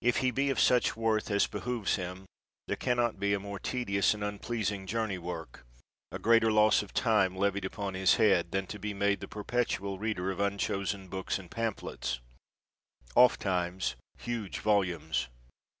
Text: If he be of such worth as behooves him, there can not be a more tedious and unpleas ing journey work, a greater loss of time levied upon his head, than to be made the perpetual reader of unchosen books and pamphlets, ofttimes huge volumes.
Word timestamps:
If 0.00 0.18
he 0.18 0.30
be 0.30 0.48
of 0.50 0.60
such 0.60 0.94
worth 0.96 1.28
as 1.28 1.48
behooves 1.48 1.96
him, 1.96 2.26
there 2.68 2.76
can 2.76 2.96
not 2.96 3.18
be 3.18 3.34
a 3.34 3.40
more 3.40 3.58
tedious 3.58 4.14
and 4.14 4.22
unpleas 4.22 4.70
ing 4.70 4.86
journey 4.86 5.18
work, 5.18 5.66
a 6.12 6.20
greater 6.20 6.52
loss 6.52 6.82
of 6.82 6.94
time 6.94 7.34
levied 7.34 7.64
upon 7.64 7.94
his 7.94 8.14
head, 8.14 8.52
than 8.52 8.68
to 8.68 8.78
be 8.78 8.94
made 8.94 9.18
the 9.18 9.26
perpetual 9.26 9.98
reader 9.98 10.30
of 10.30 10.38
unchosen 10.38 11.08
books 11.08 11.36
and 11.40 11.50
pamphlets, 11.50 12.20
ofttimes 13.16 13.96
huge 14.16 14.60
volumes. 14.60 15.26